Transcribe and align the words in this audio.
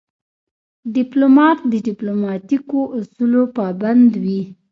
ډيپلومات 0.95 1.57
د 1.71 1.73
ډیپلوماتیکو 1.87 2.79
اصولو 2.97 3.43
پابند 3.57 4.11
وي. 4.23 4.41